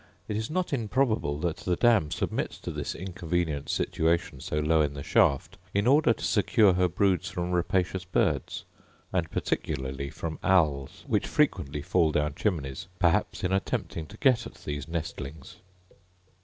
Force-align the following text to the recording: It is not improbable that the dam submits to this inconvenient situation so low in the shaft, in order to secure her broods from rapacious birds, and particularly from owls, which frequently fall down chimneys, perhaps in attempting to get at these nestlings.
It 0.27 0.35
is 0.35 0.49
not 0.49 0.73
improbable 0.73 1.37
that 1.41 1.57
the 1.57 1.75
dam 1.75 2.09
submits 2.09 2.57
to 2.61 2.71
this 2.71 2.95
inconvenient 2.95 3.69
situation 3.69 4.39
so 4.39 4.57
low 4.57 4.81
in 4.81 4.95
the 4.95 5.03
shaft, 5.03 5.59
in 5.75 5.85
order 5.85 6.11
to 6.11 6.25
secure 6.25 6.73
her 6.73 6.87
broods 6.87 7.29
from 7.29 7.51
rapacious 7.51 8.03
birds, 8.03 8.65
and 9.13 9.29
particularly 9.29 10.09
from 10.09 10.39
owls, 10.43 11.03
which 11.05 11.27
frequently 11.27 11.83
fall 11.83 12.11
down 12.11 12.33
chimneys, 12.33 12.87
perhaps 12.97 13.43
in 13.43 13.51
attempting 13.53 14.07
to 14.07 14.17
get 14.17 14.47
at 14.47 14.55
these 14.55 14.87
nestlings. 14.87 15.57